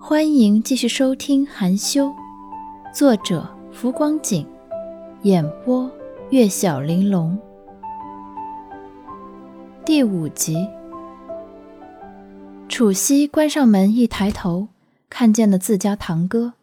[0.00, 2.06] 欢迎继续收听《含羞》，
[2.94, 4.46] 作者浮光景，
[5.22, 5.90] 演播
[6.30, 7.38] 月小玲珑，
[9.84, 10.66] 第五集。
[12.68, 14.68] 楚西关上门，一抬头，
[15.10, 16.54] 看见了自家堂哥。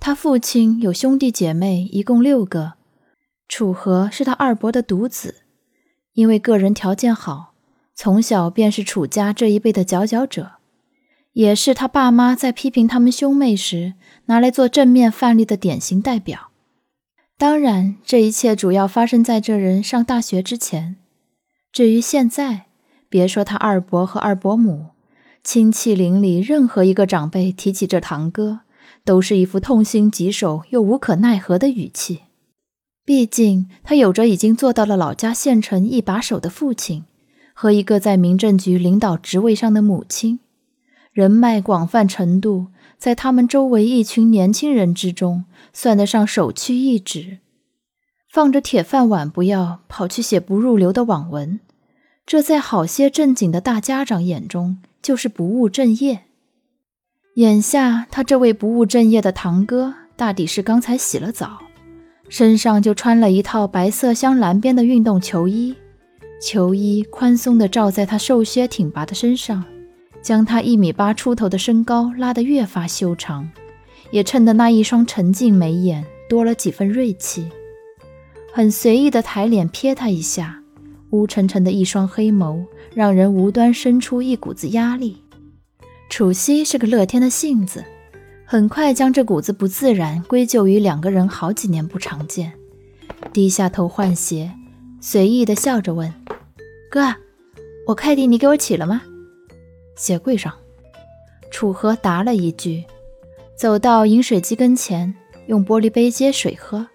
[0.00, 2.72] 他父亲有兄弟姐妹，一共六个。
[3.48, 5.42] 楚河是他二伯的独子，
[6.14, 7.53] 因为个人条件好，
[7.94, 10.52] 从小便是楚家这一辈的佼佼者。
[11.32, 13.94] 也是他爸妈在批评他们兄妹时
[14.26, 16.50] 拿来做正面范例的典型代表。
[17.36, 20.94] 当然，这一切主要发生在这人上大学之前。
[21.72, 22.66] 至于现在，
[23.08, 24.90] 别说他二伯和二伯母，
[25.42, 28.60] 亲戚邻里任何一个长辈提起这堂哥，
[29.04, 32.20] 都是一副痛心疾首又无可奈何的语气。
[33.04, 37.04] 毕竟，他有着已经做到了老家县城一把手的父亲，
[37.54, 40.40] 和一个在民政局领导职位上的母亲。
[41.12, 42.66] 人脉广泛程度，
[42.98, 47.38] 在他们周围一群年轻人之中，算得上首屈一指。
[48.28, 51.60] 放着铁饭碗不要，跑去写不入流的网文，
[52.26, 56.22] 这在好些正经的大家长眼中，就是不务正业。
[57.36, 61.60] 眼下，他这位不务正业的堂哥，大抵是刚才洗了澡，
[62.28, 65.76] 身上就穿了一套白色镶蓝边的运动球衣，
[66.46, 69.64] 球衣宽松地罩在他瘦削挺拔的身上。
[70.20, 73.50] 将他一米八出头的身高拉得越发修长，
[74.10, 77.46] 也衬得那一双沉静眉眼多了几分锐气。
[78.52, 80.62] 很随意的抬脸瞥他一下，
[81.10, 82.64] 乌沉沉的一双黑眸
[82.94, 85.18] 让人无端生出一股子压力。
[86.08, 87.84] 楚西是个乐天的性子，
[88.46, 92.52] 很快将这股子不自然归咎于两个人好几年不常见，
[93.30, 94.54] 低下头换鞋，
[95.02, 96.10] 随意的笑着问
[96.94, 97.12] ：“哥，
[97.88, 99.02] 我快递你给我取了吗？”
[99.98, 100.54] 鞋柜上，
[101.50, 102.84] 楚河答了一句，
[103.56, 105.12] 走到饮水机跟前，
[105.48, 106.86] 用玻璃杯接水喝。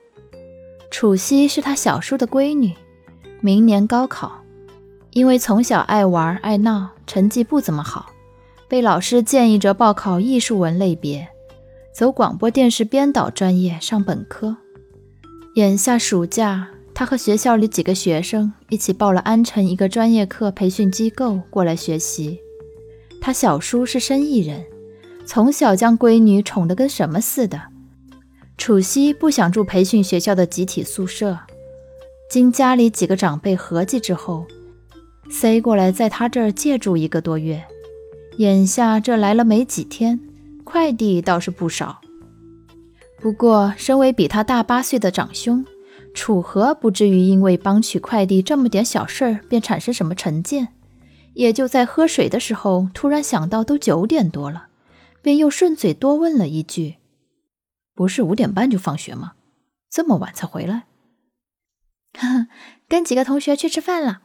[0.90, 2.74] 楚西是他小叔的闺女，
[3.42, 4.42] 明年高考，
[5.12, 8.06] 因为从小爱玩爱闹，成绩不怎么好，
[8.70, 11.28] 被老师建议着报考艺术文类别，
[11.94, 14.56] 走广播电视编导专业上本科。
[15.56, 22.38] 眼下暑假，他和学校里几个学生一起报了安城一个专业课培训机构过来学习。
[23.22, 24.66] 他小叔是生意人，
[25.26, 27.62] 从小将闺女宠得跟什么似的。
[28.58, 31.40] 楚西不想住培训学校的集体宿舍，
[32.30, 34.46] 经家里几个长辈合计之后，
[35.32, 37.64] 塞过来在他这儿借住一个多月。
[38.40, 40.20] 眼下这来了没几天，
[40.66, 42.02] 快递倒是不少。
[43.22, 45.66] 不过，身为比他大八岁的长兄，
[46.14, 50.70] 楚河不至于因为帮取快递这么点小事儿便产生什么成见。
[51.36, 54.68] 也就在喝水的时候，突然想到都九点多了，
[55.22, 56.96] 便又顺嘴多问了一句
[57.96, 59.34] ：“不是五点半就放学吗？
[59.90, 60.84] 这么晚才回来
[62.90, 64.22] ？”“跟几个同学去吃饭了。”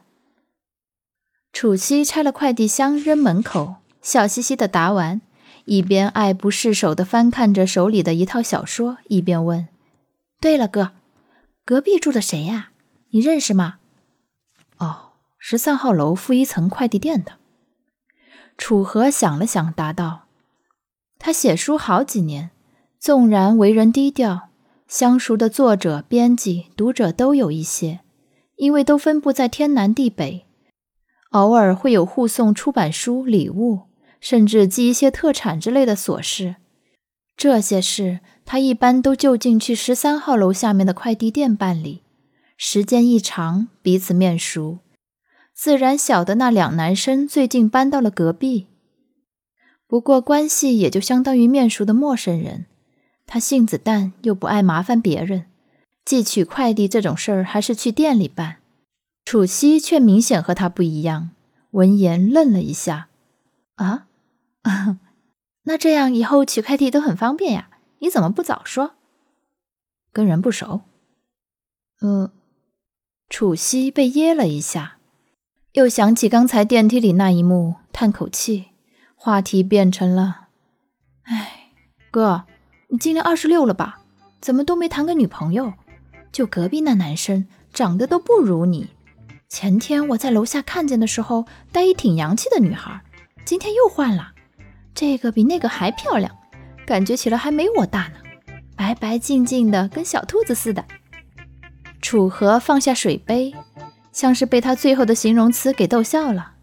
[1.53, 5.21] 楚西拆了快递箱扔门口，笑嘻嘻的答完，
[5.63, 9.69] 一边爱不释手的翻看着手里的一套小说，一边问
[10.41, 10.91] ：“对了，哥，
[11.65, 12.69] 隔壁住的谁呀？
[13.09, 13.79] 你认识吗
[14.77, 15.01] ？”“哦。”
[15.47, 17.33] 十三号楼负一层快递店的
[18.57, 20.25] 楚河想了想，答道
[21.19, 22.49] ：“他写书好几年，
[22.97, 24.49] 纵然为人低调，
[24.87, 27.99] 相熟的作者、编辑、读者都有一些，
[28.55, 30.47] 因为都分布在天南地北，
[31.29, 33.81] 偶尔会有互送出版书、礼物，
[34.19, 36.55] 甚至寄一些特产之类的琐事。
[37.37, 42.03] 这些事他一般都就近去十三号楼下面的快递店办理，
[42.55, 44.79] 时间一长，彼此面熟。”
[45.53, 48.67] 自然晓得那两男生最近搬到了隔壁，
[49.87, 52.65] 不过关系也就相当于面熟的陌生人。
[53.25, 55.45] 他性子淡，又不爱麻烦别人，
[56.03, 58.57] 寄取快递这种事儿还是去店里办。
[59.23, 61.31] 楚西却明显和他不一样，
[61.71, 63.07] 闻言愣了一下
[63.75, 64.07] ：“啊，
[65.63, 67.69] 那这样以后取快递都很方便呀？
[67.99, 68.91] 你怎么不早说？
[70.11, 70.81] 跟人不熟？”
[72.01, 72.31] 嗯，
[73.29, 74.97] 楚西被噎了一下。
[75.73, 78.67] 又想起刚才电梯里那一幕，叹口气，
[79.15, 80.47] 话题变成了
[81.23, 81.73] ：“哎，
[82.11, 82.45] 哥，
[82.87, 84.01] 你今年二十六了吧？
[84.39, 85.73] 怎么都没谈个女朋友？
[86.31, 88.89] 就隔壁那男生长得都不如你。
[89.49, 93.03] 前天我在楼下看见的时候，带一挺洋气的女孩，
[93.45, 94.33] 今天又换了，
[94.93, 96.37] 这个比那个还漂亮，
[96.85, 98.15] 感觉起来还没我大呢，
[98.75, 100.85] 白白净净的，跟小兔子似的。”
[102.01, 103.53] 楚河放下水杯。
[104.11, 106.53] 像是被他最后的形容词给逗笑了，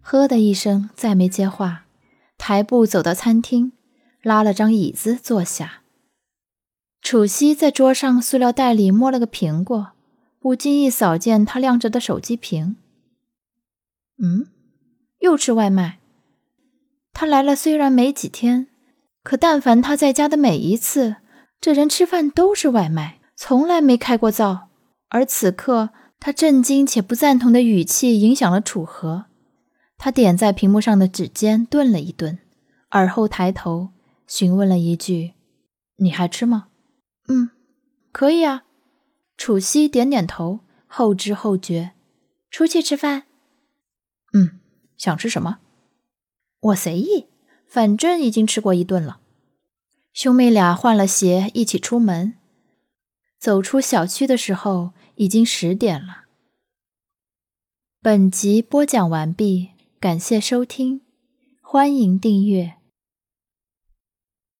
[0.00, 1.84] 呵的一声，再没接话，
[2.38, 3.72] 抬步走到餐厅，
[4.22, 5.82] 拉了张椅子坐下。
[7.02, 9.92] 楚西在桌上塑料袋里摸了个苹果，
[10.40, 12.76] 不经意扫见他亮着的手机屏。
[14.22, 14.46] 嗯，
[15.18, 15.98] 又吃外卖。
[17.12, 18.68] 他来了虽然没几天，
[19.24, 21.16] 可但凡他在家的每一次，
[21.60, 24.68] 这人吃饭都是外卖，从来没开过灶。
[25.08, 25.90] 而此刻，
[26.20, 29.24] 他震惊且不赞同的语气影响了楚河。
[29.96, 32.38] 他点在屏幕上的指尖顿了一顿，
[32.90, 33.90] 而后抬头
[34.26, 35.32] 询问了一句
[35.96, 36.66] ：“你还吃吗
[37.28, 37.50] ？”“嗯，
[38.12, 38.64] 可以啊。”
[39.38, 41.92] 楚西点点头，后知后觉
[42.50, 43.24] ：“出去吃饭。
[44.34, 44.60] ”“嗯，
[44.98, 45.60] 想吃什么
[46.60, 47.28] ？”“我随意，
[47.74, 49.18] 反正已经吃过一顿了。”
[50.14, 52.34] 兄妹俩换了鞋，一起出门。
[53.36, 56.26] 走出小区的时候，已经十点了。
[58.00, 59.70] 本集播讲完毕。
[59.98, 61.00] 感谢收听，
[61.60, 62.74] 欢迎订阅。